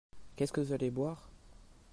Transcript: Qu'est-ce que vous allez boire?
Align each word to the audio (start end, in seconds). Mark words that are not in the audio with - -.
Qu'est-ce 0.35 0.51
que 0.51 0.61
vous 0.61 0.73
allez 0.73 0.89
boire? 0.89 1.29